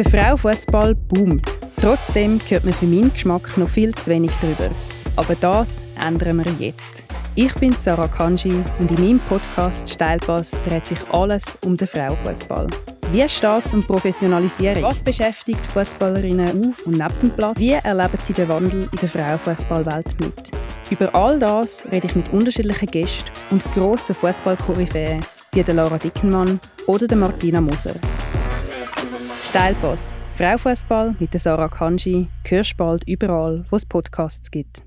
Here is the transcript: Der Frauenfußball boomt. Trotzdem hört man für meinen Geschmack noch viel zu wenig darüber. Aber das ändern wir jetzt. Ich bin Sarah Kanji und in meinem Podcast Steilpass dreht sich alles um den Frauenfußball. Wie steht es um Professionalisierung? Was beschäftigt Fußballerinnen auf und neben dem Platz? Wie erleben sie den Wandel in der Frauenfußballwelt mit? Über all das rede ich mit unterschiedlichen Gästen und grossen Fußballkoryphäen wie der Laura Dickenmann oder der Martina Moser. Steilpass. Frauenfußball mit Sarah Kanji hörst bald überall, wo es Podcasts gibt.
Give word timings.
Der 0.00 0.10
Frauenfußball 0.10 0.94
boomt. 0.94 1.58
Trotzdem 1.78 2.40
hört 2.48 2.64
man 2.64 2.72
für 2.72 2.86
meinen 2.86 3.12
Geschmack 3.12 3.58
noch 3.58 3.68
viel 3.68 3.94
zu 3.94 4.08
wenig 4.08 4.30
darüber. 4.40 4.74
Aber 5.16 5.34
das 5.34 5.82
ändern 6.02 6.42
wir 6.42 6.52
jetzt. 6.68 7.02
Ich 7.34 7.52
bin 7.56 7.76
Sarah 7.78 8.08
Kanji 8.08 8.54
und 8.78 8.90
in 8.92 9.04
meinem 9.04 9.18
Podcast 9.28 9.86
Steilpass 9.90 10.52
dreht 10.66 10.86
sich 10.86 10.98
alles 11.12 11.44
um 11.66 11.76
den 11.76 11.86
Frauenfußball. 11.86 12.68
Wie 13.12 13.28
steht 13.28 13.66
es 13.66 13.74
um 13.74 13.82
Professionalisierung? 13.82 14.84
Was 14.84 15.02
beschäftigt 15.02 15.66
Fußballerinnen 15.66 16.70
auf 16.70 16.86
und 16.86 16.96
neben 16.96 17.20
dem 17.20 17.30
Platz? 17.32 17.58
Wie 17.58 17.72
erleben 17.72 18.18
sie 18.22 18.32
den 18.32 18.48
Wandel 18.48 18.88
in 18.90 18.98
der 19.02 19.08
Frauenfußballwelt 19.10 20.18
mit? 20.18 20.50
Über 20.88 21.14
all 21.14 21.38
das 21.38 21.84
rede 21.92 22.06
ich 22.06 22.16
mit 22.16 22.32
unterschiedlichen 22.32 22.90
Gästen 22.90 23.28
und 23.50 23.62
grossen 23.74 24.14
Fußballkoryphäen 24.14 25.20
wie 25.52 25.62
der 25.62 25.74
Laura 25.74 25.98
Dickenmann 25.98 26.58
oder 26.86 27.06
der 27.06 27.18
Martina 27.18 27.60
Moser. 27.60 27.96
Steilpass. 29.44 30.16
Frauenfußball 30.36 31.16
mit 31.18 31.38
Sarah 31.38 31.68
Kanji 31.68 32.28
hörst 32.46 32.76
bald 32.76 33.06
überall, 33.06 33.64
wo 33.70 33.76
es 33.76 33.84
Podcasts 33.84 34.50
gibt. 34.50 34.84